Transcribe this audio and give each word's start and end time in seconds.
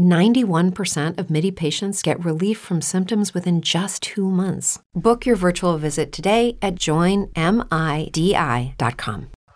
91% 0.00 1.18
of 1.18 1.30
MIDI 1.30 1.50
patients 1.50 2.02
get 2.02 2.24
relief 2.24 2.58
from 2.58 2.80
symptoms 2.80 3.34
within 3.34 3.60
just 3.60 4.02
two 4.02 4.30
months. 4.30 4.78
Book 4.94 5.26
your 5.26 5.36
virtual 5.36 5.76
visit 5.76 6.10
today 6.10 6.56
at 6.62 6.76
joinmidi.com. 6.76 7.30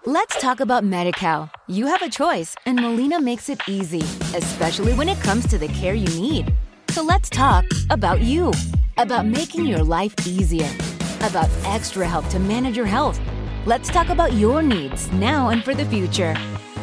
Let's 0.06 0.38
talk 0.38 0.60
about 0.60 0.84
MediCal. 0.84 1.50
You 1.66 1.86
have 1.86 2.02
a 2.02 2.10
choice, 2.10 2.55
and 2.66 2.78
Molina 2.78 3.22
makes 3.22 3.48
it 3.48 3.59
easy, 3.66 4.02
especially 4.36 4.92
when 4.92 5.09
it 5.09 5.19
comes 5.20 5.46
to 5.46 5.56
the 5.56 5.69
care 5.69 5.95
you 5.95 6.09
need. 6.20 6.52
So 6.91 7.02
let's 7.02 7.30
talk 7.30 7.64
about 7.88 8.20
you, 8.20 8.52
about 8.98 9.24
making 9.24 9.64
your 9.64 9.83
life 9.83 10.14
easier, 10.27 10.69
about 11.22 11.48
extra 11.64 12.06
help 12.06 12.28
to 12.28 12.38
manage 12.38 12.77
your 12.77 12.84
health. 12.84 13.19
Let's 13.64 13.88
talk 13.88 14.11
about 14.11 14.34
your 14.34 14.61
needs 14.61 15.11
now 15.12 15.48
and 15.48 15.64
for 15.64 15.74
the 15.74 15.86
future. 15.86 16.36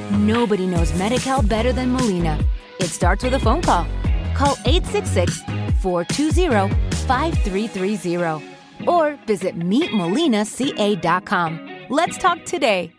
Nobody 0.09 0.66
knows 0.66 0.91
MediCal 0.94 1.48
better 1.48 1.72
than 1.72 1.91
Molina. 1.91 2.44
It 2.81 2.90
starts 2.90 3.23
with 3.23 3.35
a 3.35 3.40
phone 3.40 3.62
call. 3.62 3.85
Call 4.34 4.58
866 4.66 5.44
420 5.81 6.70
5330 7.08 8.41
or 8.88 9.17
visit 9.27 9.55
meetmolinaca.com. 9.55 11.59
Let's 11.89 12.17
talk 12.17 12.45
today. 12.45 12.91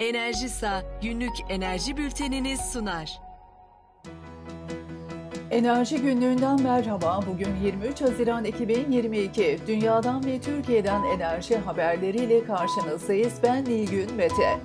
Enerjisa 0.00 0.82
günlük 1.02 1.32
enerji 1.48 1.96
bülteniniz 1.96 2.60
sunar. 2.60 3.20
Enerji 5.50 6.02
günlüğünden 6.02 6.62
merhaba. 6.62 7.20
Bugün 7.26 7.56
23 7.64 8.00
Haziran 8.00 8.44
2022. 8.44 9.58
Dünyadan 9.66 10.24
ve 10.24 10.40
Türkiye'den 10.40 11.02
enerji 11.04 11.56
haberleriyle 11.56 12.44
karşınızdayız. 12.44 13.34
Ben 13.42 13.64
Nilgün 13.64 14.14
Mete. 14.14 14.60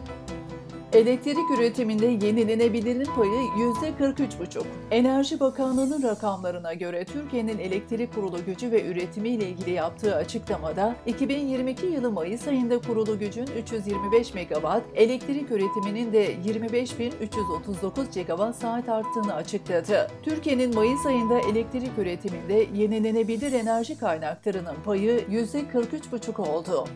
Elektrik 0.93 1.51
üretiminde 1.57 2.05
yenilenebilirin 2.05 3.05
payı 3.15 3.31
%43,5. 3.31 4.63
Enerji 4.91 5.39
Bakanlığı'nın 5.39 6.03
rakamlarına 6.03 6.73
göre 6.73 7.05
Türkiye'nin 7.05 7.57
elektrik 7.57 8.15
kurulu 8.15 8.45
gücü 8.45 8.71
ve 8.71 8.85
üretimi 8.85 9.29
ile 9.29 9.49
ilgili 9.49 9.71
yaptığı 9.71 10.15
açıklamada 10.15 10.95
2022 11.05 11.85
yılı 11.85 12.11
Mayıs 12.11 12.47
ayında 12.47 12.79
kurulu 12.79 13.19
gücün 13.19 13.47
325 13.57 14.33
megawatt, 14.33 14.83
elektrik 14.95 15.51
üretiminin 15.51 16.13
de 16.13 16.35
25.339 16.35 18.13
gigawatt 18.13 18.55
saat 18.55 18.89
arttığını 18.89 19.33
açıkladı. 19.33 20.11
Türkiye'nin 20.23 20.75
Mayıs 20.75 21.05
ayında 21.05 21.39
elektrik 21.39 21.97
üretiminde 21.97 22.67
yenilenebilir 22.75 23.51
enerji 23.51 23.97
kaynaklarının 23.97 24.75
payı 24.85 25.19
%43,5 25.19 26.41
oldu. 26.41 26.87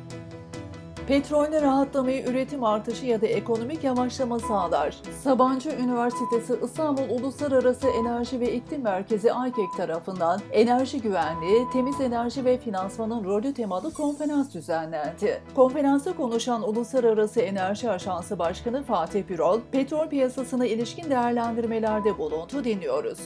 Petrolde 1.08 1.62
rahatlamayı 1.62 2.26
üretim 2.26 2.64
artışı 2.64 3.06
ya 3.06 3.22
da 3.22 3.28
ekonomik 3.28 3.84
yavaşlama 3.84 4.40
sağlar. 4.40 4.96
Sabancı 5.24 5.70
Üniversitesi 5.70 6.56
İstanbul 6.64 7.10
Uluslararası 7.10 7.88
Enerji 7.88 8.40
ve 8.40 8.54
İklim 8.54 8.82
Merkezi 8.82 9.34
AYKEK 9.34 9.78
tarafından 9.78 10.42
enerji 10.52 11.02
güvenliği, 11.02 11.66
temiz 11.74 12.02
enerji 12.02 12.46
ve 12.46 12.58
finansmanın 12.58 13.24
rolü 13.24 13.54
temalı 13.54 13.94
konferans 13.94 14.54
düzenlendi. 14.54 15.42
Konferansta 15.56 16.16
konuşan 16.16 16.70
Uluslararası 16.70 17.42
Enerji 17.42 17.90
Ajansı 17.90 18.40
Başkanı 18.40 18.84
Fatih 18.84 19.24
Birol, 19.30 19.60
petrol 19.72 20.10
piyasasına 20.10 20.66
ilişkin 20.66 21.10
değerlendirmelerde 21.10 22.18
bulundu 22.18 22.64
dinliyoruz. 22.64 23.20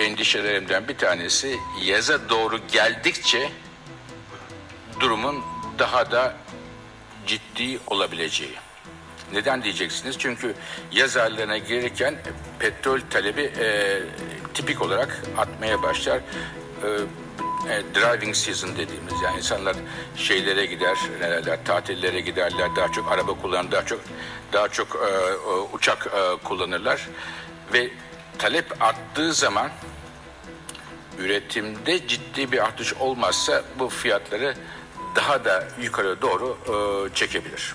Endişelerimden 0.00 0.88
bir 0.88 0.98
tanesi 0.98 1.56
yaza 1.84 2.28
doğru 2.30 2.56
geldikçe 2.72 3.48
durumun 5.00 5.36
daha 5.78 6.10
da 6.10 6.32
ciddi 7.26 7.78
olabileceği. 7.86 8.54
Neden 9.32 9.62
diyeceksiniz? 9.62 10.18
Çünkü 10.18 10.54
yaz 10.92 11.16
aylarına 11.16 11.58
girirken 11.58 12.14
petrol 12.58 13.00
talebi 13.10 13.42
e, 13.58 14.00
tipik 14.54 14.82
olarak 14.82 15.22
artmaya 15.36 15.82
başlar. 15.82 16.16
E, 16.16 16.88
e, 17.70 17.82
driving 17.94 18.36
season 18.36 18.70
dediğimiz 18.76 19.14
yani 19.24 19.36
insanlar 19.36 19.76
şeylere 20.16 20.66
gider, 20.66 20.98
neler 21.20 21.64
tatillere 21.64 22.20
giderler, 22.20 22.76
daha 22.76 22.92
çok 22.92 23.12
araba 23.12 23.34
kullanır, 23.34 23.72
daha 23.72 23.84
çok 23.84 24.00
daha 24.52 24.68
çok 24.68 24.96
e, 24.96 25.34
uçak 25.72 26.06
e, 26.06 26.44
kullanırlar 26.44 27.08
ve 27.72 27.90
talep 28.38 28.82
arttığı 28.82 29.32
zaman 29.32 29.70
üretimde 31.18 32.08
ciddi 32.08 32.52
bir 32.52 32.64
artış 32.64 32.94
olmazsa 32.94 33.62
bu 33.78 33.88
fiyatları 33.88 34.54
daha 35.16 35.44
da 35.44 35.64
yukarı 35.82 36.22
doğru 36.22 36.56
e, 36.68 37.14
çekebilir. 37.14 37.74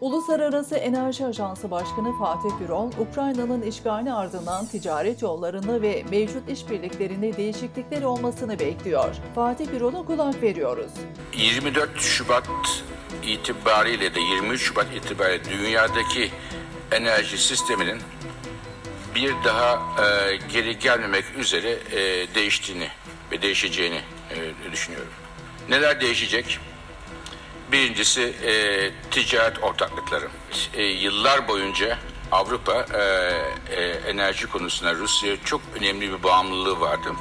Uluslararası 0.00 0.76
Enerji 0.76 1.26
Ajansı 1.26 1.70
Başkanı 1.70 2.18
Fatih 2.18 2.58
Gürol, 2.58 2.90
Ukrayna'nın 2.98 3.62
işgali 3.62 4.12
ardından 4.12 4.66
ticaret 4.66 5.22
yollarında 5.22 5.82
ve 5.82 6.04
mevcut 6.10 6.50
işbirliklerinde 6.50 7.36
değişiklikler 7.36 8.02
olmasını 8.02 8.58
bekliyor. 8.58 9.14
Fatih 9.34 9.70
Gürol'a 9.70 10.02
kulak 10.02 10.42
veriyoruz. 10.42 10.92
24 11.36 12.00
Şubat 12.00 12.48
itibariyle 13.22 14.14
de 14.14 14.20
23 14.20 14.62
Şubat 14.62 14.86
itibariyle 14.96 15.44
dünyadaki 15.44 16.30
enerji 16.92 17.38
sisteminin 17.38 17.98
bir 19.14 19.34
daha 19.44 19.74
e, 19.74 20.36
geri 20.52 20.78
gelmemek 20.78 21.24
üzere 21.38 21.70
e, 21.70 22.34
değiştiğini 22.34 22.88
ve 23.32 23.42
değişeceğini 23.42 24.00
e, 24.30 24.72
düşünüyorum. 24.72 25.12
Neler 25.68 26.00
değişecek? 26.00 26.58
Birincisi 27.72 28.22
e, 28.22 28.90
ticaret 29.10 29.62
ortaklıkları. 29.62 30.28
E, 30.74 30.82
yıllar 30.82 31.48
boyunca 31.48 31.98
Avrupa 32.32 32.86
e, 32.94 33.02
e, 33.74 33.84
enerji 33.84 34.46
konusunda 34.46 34.94
Rusya'ya 34.94 35.36
çok 35.44 35.60
önemli 35.80 36.12
bir 36.12 36.22
bağımlılığı 36.22 36.80
vardı. 36.80 37.12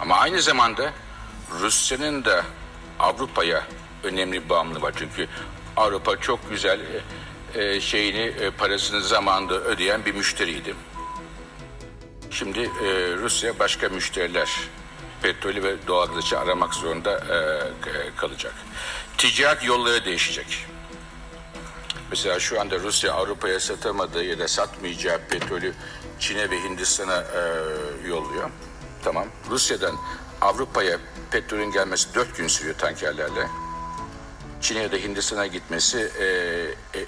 Ama 0.00 0.16
aynı 0.16 0.42
zamanda 0.42 0.92
Rusya'nın 1.60 2.24
da 2.24 2.44
Avrupa'ya 2.98 3.66
önemli 4.04 4.44
bir 4.44 4.48
bağımlılığı 4.48 4.82
var. 4.82 4.92
Çünkü 4.96 5.28
Avrupa 5.76 6.20
çok 6.20 6.50
güzel 6.50 6.80
e, 7.54 7.64
e 7.64 7.80
şeyini 7.80 8.20
e, 8.20 8.50
parasını 8.50 9.02
zamanında 9.02 9.54
ödeyen 9.54 10.04
bir 10.04 10.14
müşteriydi. 10.14 10.74
Şimdi 12.30 12.60
e, 12.60 13.16
Rusya 13.16 13.58
başka 13.58 13.88
müşteriler 13.88 14.50
petrolü 15.22 15.62
ve 15.62 15.86
doğalgazı 15.86 16.38
aramak 16.38 16.74
zorunda 16.74 17.12
e, 17.12 18.16
kalacak. 18.16 18.54
Ticaret 19.20 19.64
yolları 19.64 20.04
değişecek. 20.04 20.66
Mesela 22.10 22.40
şu 22.40 22.60
anda 22.60 22.78
Rusya 22.78 23.12
Avrupa'ya 23.12 23.60
satamadığı 23.60 24.24
ya 24.24 24.38
da 24.38 24.48
satmayacağı 24.48 25.18
petrolü 25.18 25.74
Çin'e 26.18 26.50
ve 26.50 26.62
Hindistan'a 26.62 27.16
e, 27.16 28.08
yolluyor. 28.08 28.50
Tamam. 29.04 29.26
Rusya'dan 29.50 29.96
Avrupa'ya 30.40 30.98
petrolün 31.30 31.72
gelmesi 31.72 32.14
dört 32.14 32.36
gün 32.36 32.48
sürüyor 32.48 32.78
tankerlerle. 32.78 33.48
Çin'e 34.60 34.82
ya 34.82 34.92
da 34.92 34.96
Hindistan'a 34.96 35.46
gitmesi 35.46 36.10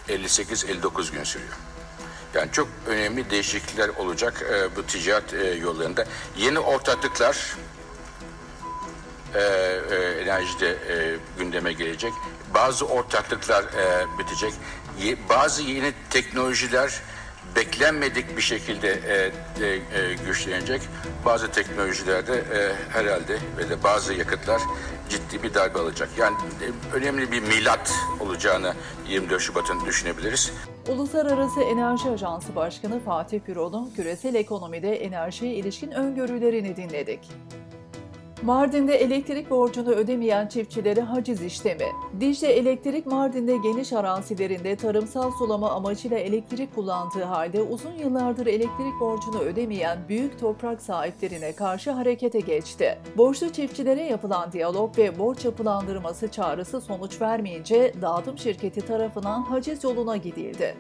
e, 0.08 0.14
58-59 0.14 1.12
gün 1.12 1.24
sürüyor. 1.24 1.52
Yani 2.34 2.52
çok 2.52 2.68
önemli 2.86 3.30
değişiklikler 3.30 3.88
olacak 3.88 4.42
e, 4.50 4.76
bu 4.76 4.86
ticaret 4.86 5.34
e, 5.34 5.46
yollarında. 5.46 6.04
Yeni 6.36 6.58
ortaklıklar 6.58 7.56
e, 9.34 9.40
e, 9.40 10.22
enerjide 10.22 10.68
e, 10.70 11.16
gündeme 11.38 11.72
gelecek. 11.72 12.12
Bazı 12.54 12.86
ortaklıklar 12.86 13.64
e, 13.64 14.18
bitecek. 14.18 14.52
Ye, 15.00 15.16
bazı 15.28 15.62
yeni 15.62 15.92
teknolojiler 16.10 17.02
beklenmedik 17.56 18.36
bir 18.36 18.42
şekilde 18.42 18.88
e, 18.88 19.32
e, 19.64 19.66
e, 19.66 20.14
güçlenecek. 20.26 20.82
Bazı 21.24 21.50
teknolojilerde 21.50 22.34
e, 22.34 22.72
herhalde 22.92 23.38
ve 23.58 23.70
de 23.70 23.82
bazı 23.82 24.14
yakıtlar 24.14 24.62
ciddi 25.08 25.42
bir 25.42 25.54
darbe 25.54 25.78
alacak. 25.78 26.08
Yani 26.18 26.36
e, 26.36 26.96
önemli 26.96 27.32
bir 27.32 27.40
milat 27.40 27.94
olacağını 28.20 28.74
24 29.08 29.42
Şubat'ın 29.42 29.86
düşünebiliriz. 29.86 30.52
Uluslararası 30.88 31.62
Enerji 31.62 32.10
Ajansı 32.10 32.56
Başkanı 32.56 33.00
Fatih 33.04 33.40
Gürol'un 33.46 33.90
küresel 33.90 34.34
ekonomide 34.34 34.96
enerjiye 34.96 35.54
ilişkin 35.54 35.90
öngörülerini 35.90 36.76
dinledik. 36.76 37.20
Mardin'de 38.42 38.96
elektrik 38.96 39.50
borcunu 39.50 39.90
ödemeyen 39.90 40.46
çiftçilere 40.46 41.00
haciz 41.00 41.42
işlemi. 41.42 41.84
Dicle 42.20 42.48
Elektrik 42.48 43.06
Mardin'de 43.06 43.56
geniş 43.56 43.92
arazilerinde 43.92 44.76
tarımsal 44.76 45.30
sulama 45.30 45.70
amacıyla 45.70 46.18
elektrik 46.18 46.74
kullandığı 46.74 47.22
halde 47.22 47.62
uzun 47.62 47.92
yıllardır 47.92 48.46
elektrik 48.46 49.00
borcunu 49.00 49.38
ödemeyen 49.38 49.98
büyük 50.08 50.40
toprak 50.40 50.82
sahiplerine 50.82 51.52
karşı 51.52 51.90
harekete 51.90 52.40
geçti. 52.40 52.98
Borçlu 53.16 53.52
çiftçilere 53.52 54.02
yapılan 54.02 54.52
diyalog 54.52 54.98
ve 54.98 55.18
borç 55.18 55.44
yapılandırması 55.44 56.28
çağrısı 56.28 56.80
sonuç 56.80 57.20
vermeyince 57.20 57.94
dağıtım 58.02 58.38
şirketi 58.38 58.80
tarafından 58.80 59.42
haciz 59.42 59.84
yoluna 59.84 60.16
gidildi. 60.16 60.74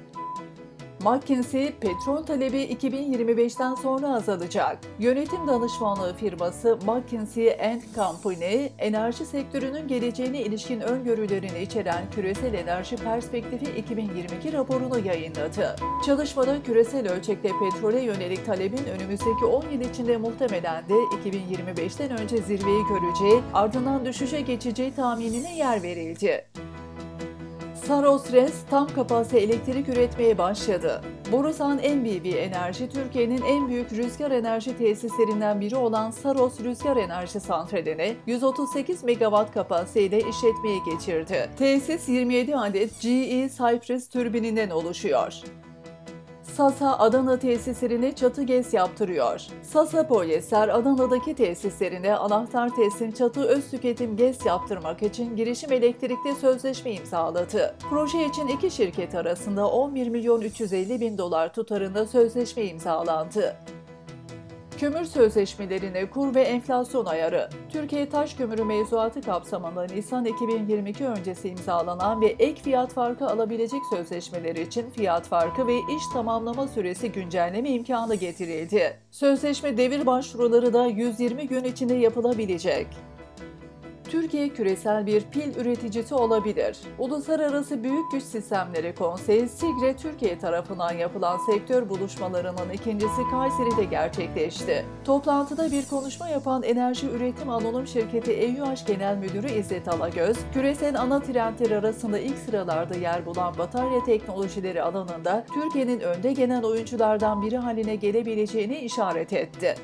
McKinsey, 1.04 1.72
petrol 1.72 2.22
talebi 2.22 2.58
2025'ten 2.58 3.74
sonra 3.74 4.14
azalacak. 4.14 4.78
Yönetim 4.98 5.46
danışmanlığı 5.46 6.14
firması 6.16 6.78
McKinsey 6.86 7.56
Company, 7.94 8.68
enerji 8.78 9.26
sektörünün 9.26 9.88
geleceğine 9.88 10.40
ilişkin 10.40 10.80
öngörülerini 10.80 11.62
içeren 11.62 12.10
Küresel 12.14 12.54
Enerji 12.54 12.96
Perspektifi 12.96 13.78
2022 13.78 14.52
raporunu 14.52 14.98
yayınladı. 14.98 15.76
Çalışmada 16.06 16.62
küresel 16.62 17.12
ölçekte 17.12 17.48
petrole 17.48 18.00
yönelik 18.00 18.46
talebin 18.46 18.84
önümüzdeki 18.84 19.44
10 19.44 19.64
yıl 19.72 19.80
içinde 19.80 20.16
muhtemelen 20.16 20.88
de 20.88 20.94
2025'ten 20.94 22.18
önce 22.18 22.36
zirveyi 22.36 22.82
göreceği, 22.88 23.42
ardından 23.54 24.04
düşüşe 24.04 24.40
geçeceği 24.40 24.94
tahminine 24.94 25.56
yer 25.56 25.82
verildi. 25.82 26.44
Saros 27.86 28.32
Res 28.32 28.54
tam 28.70 28.88
kapasite 28.88 29.38
elektrik 29.38 29.88
üretmeye 29.88 30.38
başladı. 30.38 31.02
Borusan 31.32 31.76
NBB 31.76 32.26
Enerji, 32.36 32.88
Türkiye'nin 32.88 33.42
en 33.42 33.68
büyük 33.68 33.92
rüzgar 33.92 34.30
enerji 34.30 34.78
tesislerinden 34.78 35.60
biri 35.60 35.76
olan 35.76 36.10
Saros 36.10 36.60
Rüzgar 36.60 36.96
Enerji 36.96 37.40
Santrali'ni 37.40 38.16
138 38.26 39.04
megawatt 39.04 39.54
kapasiteyle 39.54 40.18
işletmeye 40.18 40.78
geçirdi. 40.92 41.50
Tesis 41.58 42.08
27 42.08 42.56
adet 42.56 43.00
GE 43.00 43.48
Cypress 43.48 44.08
türbininden 44.08 44.70
oluşuyor. 44.70 45.42
Sasa 46.56 46.98
Adana 46.98 47.38
tesislerine 47.38 48.14
çatı 48.14 48.42
GES 48.42 48.74
yaptırıyor. 48.74 49.40
Sasa 49.62 50.06
Polyester 50.06 50.68
Adana'daki 50.68 51.34
tesislerine 51.34 52.16
anahtar 52.16 52.76
teslim 52.76 53.12
çatı 53.12 53.42
öz 53.42 53.70
tüketim 53.70 54.16
GES 54.16 54.46
yaptırmak 54.46 55.02
için 55.02 55.36
girişim 55.36 55.72
elektrikli 55.72 56.34
sözleşme 56.40 56.92
imzaladı. 56.92 57.74
Proje 57.90 58.26
için 58.26 58.48
iki 58.48 58.70
şirket 58.70 59.14
arasında 59.14 59.68
11 59.68 60.08
milyon 60.08 60.40
350 60.40 61.00
bin 61.00 61.18
dolar 61.18 61.52
tutarında 61.52 62.06
sözleşme 62.06 62.64
imzalandı. 62.64 63.56
Kömür 64.82 65.04
sözleşmelerine 65.04 66.10
kur 66.10 66.34
ve 66.34 66.42
enflasyon 66.42 67.06
ayarı. 67.06 67.48
Türkiye 67.72 68.08
Taş 68.08 68.34
Kömürü 68.34 68.64
mevzuatı 68.64 69.20
kapsamında 69.20 69.84
Nisan 69.84 70.24
2022 70.24 71.06
öncesi 71.06 71.48
imzalanan 71.48 72.20
ve 72.20 72.26
ek 72.26 72.62
fiyat 72.62 72.92
farkı 72.92 73.26
alabilecek 73.26 73.80
sözleşmeler 73.90 74.56
için 74.56 74.90
fiyat 74.90 75.28
farkı 75.28 75.66
ve 75.66 75.76
iş 75.76 76.02
tamamlama 76.12 76.68
süresi 76.68 77.12
güncelleme 77.12 77.70
imkanı 77.70 78.14
getirildi. 78.14 78.98
Sözleşme 79.10 79.76
devir 79.76 80.06
başvuruları 80.06 80.72
da 80.72 80.86
120 80.86 81.48
gün 81.48 81.64
içinde 81.64 81.94
yapılabilecek. 81.94 82.86
Türkiye 84.12 84.48
küresel 84.48 85.06
bir 85.06 85.20
pil 85.20 85.56
üreticisi 85.56 86.14
olabilir. 86.14 86.78
Uluslararası 86.98 87.82
Büyük 87.82 88.12
Güç 88.12 88.22
Sistemleri 88.22 88.94
Konseyi 88.94 89.48
SIGRE 89.48 89.96
Türkiye 89.96 90.38
tarafından 90.38 90.92
yapılan 90.92 91.38
sektör 91.50 91.88
buluşmalarının 91.88 92.70
ikincisi 92.74 93.22
Kayseri'de 93.30 93.84
gerçekleşti. 93.84 94.86
Toplantıda 95.04 95.70
bir 95.70 95.88
konuşma 95.88 96.28
yapan 96.28 96.62
Enerji 96.62 97.06
Üretim 97.10 97.50
Anonim 97.50 97.86
Şirketi 97.86 98.32
EÜH 98.32 98.86
Genel 98.86 99.16
Müdürü 99.16 99.50
İzzet 99.50 99.88
Alagöz, 99.88 100.36
küresel 100.54 101.00
ana 101.00 101.20
trendler 101.20 101.70
arasında 101.70 102.18
ilk 102.18 102.38
sıralarda 102.38 102.94
yer 102.94 103.26
bulan 103.26 103.58
batarya 103.58 104.04
teknolojileri 104.04 104.82
alanında 104.82 105.44
Türkiye'nin 105.54 106.00
önde 106.00 106.32
gelen 106.32 106.62
oyunculardan 106.62 107.42
biri 107.42 107.56
haline 107.56 107.96
gelebileceğini 107.96 108.78
işaret 108.78 109.32
etti. 109.32 109.74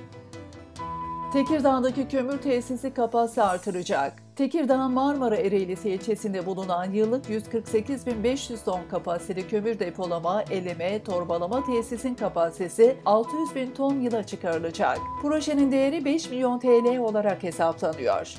Tekirdağ'daki 1.33 2.09
kömür 2.09 2.39
tesisi 2.39 2.95
kapasite 2.95 3.43
artıracak. 3.43 4.13
Tekirdağ 4.37 4.89
Marmara 4.89 5.37
Ereğlisi 5.37 5.91
ilçesinde 5.91 6.47
bulunan 6.47 6.91
yıllık 6.91 7.27
148.500 7.27 8.65
ton 8.65 8.81
kapasiteli 8.91 9.49
kömür 9.49 9.79
depolama, 9.79 10.43
eleme, 10.43 11.03
torbalama 11.03 11.67
tesisin 11.67 12.15
kapasitesi 12.15 12.97
600 13.07 13.55
bin 13.55 13.71
ton 13.71 14.01
yıla 14.01 14.23
çıkarılacak. 14.23 14.99
Projenin 15.23 15.73
değeri 15.73 16.05
5 16.05 16.31
milyon 16.31 16.59
TL 16.59 16.99
olarak 16.99 17.43
hesaplanıyor. 17.43 18.35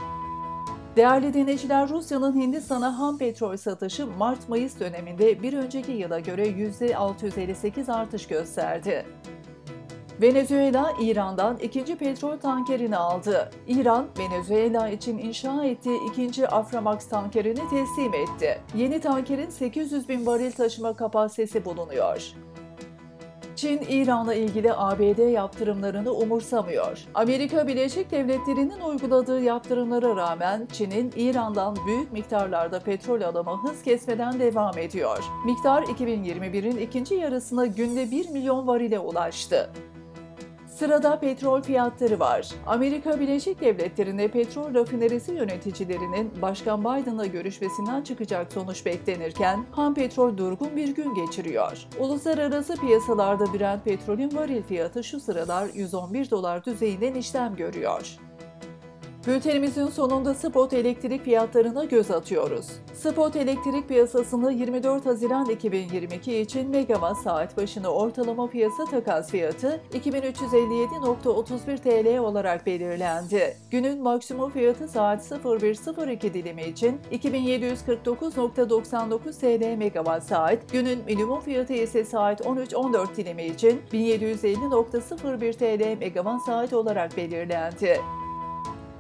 Değerli 0.96 1.34
dinleyiciler, 1.34 1.90
Rusya'nın 1.90 2.36
Hindistan'a 2.36 3.00
ham 3.00 3.18
petrol 3.18 3.58
satışı 3.58 4.08
Mart-Mayıs 4.08 4.80
döneminde 4.80 5.42
bir 5.44 5.54
önceki 5.54 5.92
yıla 5.92 6.20
göre 6.20 6.48
%658 6.48 7.92
artış 7.92 8.28
gösterdi. 8.28 9.06
Venezuela, 10.22 10.94
İran'dan 11.02 11.58
ikinci 11.58 11.96
petrol 11.96 12.38
tankerini 12.38 12.98
aldı. 12.98 13.50
İran, 13.68 14.06
Venezuela 14.20 14.90
için 14.90 15.18
inşa 15.18 15.66
ettiği 15.66 16.00
ikinci 16.12 16.48
Aframax 16.48 17.10
tankerini 17.10 17.70
teslim 17.70 18.14
etti. 18.14 18.62
Yeni 18.76 19.00
tankerin 19.00 19.50
800 19.50 20.10
bin 20.10 20.26
varil 20.26 20.52
taşıma 20.52 20.96
kapasitesi 20.96 21.66
bulunuyor. 21.66 22.34
Çin, 23.56 23.82
İran'la 23.90 24.34
ilgili 24.34 24.74
ABD 24.74 25.32
yaptırımlarını 25.32 26.12
umursamıyor. 26.12 27.00
Amerika 27.16 27.68
Birleşik 27.68 28.12
Devletleri'nin 28.12 28.80
uyguladığı 28.80 29.42
yaptırımlara 29.42 30.16
rağmen 30.16 30.68
Çin'in 30.72 31.14
İran'dan 31.16 31.78
büyük 31.88 32.12
miktarlarda 32.12 32.80
petrol 32.80 33.22
alımı 33.22 33.58
hız 33.64 33.84
kesmeden 33.84 34.40
devam 34.40 34.78
ediyor. 34.78 35.24
Miktar 35.46 35.84
2021'in 35.84 36.78
ikinci 36.78 37.16
yarısına 37.16 37.66
günde 37.66 38.12
1 38.12 38.30
milyon 38.30 38.68
varile 38.68 39.00
ulaştı. 39.00 39.70
Sırada 40.80 41.20
petrol 41.20 41.62
fiyatları 41.62 42.20
var. 42.20 42.50
Amerika 42.68 43.20
Birleşik 43.20 43.62
Devletleri'nde 43.62 44.28
petrol 44.28 44.74
rafinerisi 44.74 45.32
yöneticilerinin 45.32 46.32
Başkan 46.42 46.82
Biden'la 46.82 47.26
görüşmesinden 47.26 48.02
çıkacak 48.02 48.54
sonuç 48.54 48.86
beklenirken 48.86 49.66
ham 49.72 49.94
petrol 49.94 50.38
durgun 50.38 50.76
bir 50.76 50.96
gün 50.96 51.14
geçiriyor. 51.14 51.86
Uluslararası 52.00 52.76
piyasalarda 52.76 53.54
Brent 53.54 53.86
petrolün 53.86 54.36
varil 54.36 54.64
fiyatı 54.64 55.04
şu 55.04 55.20
sıralar 55.20 55.70
111 55.74 56.32
dolar 56.32 56.66
düzeyinden 56.66 57.14
işlem 57.14 57.56
görüyor. 57.56 58.20
Bültenimizin 59.28 59.88
sonunda 59.88 60.34
spot 60.34 60.74
elektrik 60.74 61.24
fiyatlarına 61.24 61.86
göz 61.86 62.12
atıyoruz. 62.12 62.68
Spot 62.94 63.36
elektrik 63.36 63.88
piyasasında 63.88 64.52
24 64.52 65.06
Haziran 65.06 65.50
2022 65.50 66.38
için 66.38 66.70
megawatt 66.70 67.18
saat 67.18 67.58
başına 67.58 67.90
ortalama 67.90 68.50
piyasa 68.50 68.86
takas 68.86 69.32
fiyatı 69.32 69.82
2357.31 69.94 71.78
TL 71.78 72.20
olarak 72.20 72.66
belirlendi. 72.66 73.58
Günün 73.72 74.04
maksimum 74.04 74.52
fiyatı 74.52 74.88
saat 74.88 75.32
01.02 75.32 76.34
dilimi 76.34 76.64
için 76.64 77.00
2749.99 77.12 79.40
TL 79.40 79.78
megawatt 79.78 80.24
saat, 80.24 80.72
günün 80.72 81.06
minimum 81.06 81.42
fiyatı 81.42 81.74
ise 81.74 82.06
saat 82.06 82.42
13.14 82.42 83.16
dilimi 83.16 83.46
için 83.46 83.82
1750.01 83.94 85.54
TL 85.54 86.00
megawatt 86.00 86.46
saat 86.46 86.74
olarak 86.74 87.18
belirlendi. 87.18 88.00